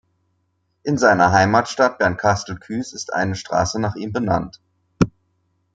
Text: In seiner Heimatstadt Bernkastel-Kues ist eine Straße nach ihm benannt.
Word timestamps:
In 0.81 0.97
seiner 0.97 1.31
Heimatstadt 1.31 1.99
Bernkastel-Kues 1.99 2.91
ist 2.93 3.13
eine 3.13 3.35
Straße 3.35 3.79
nach 3.79 3.93
ihm 3.93 4.11
benannt. 4.11 4.59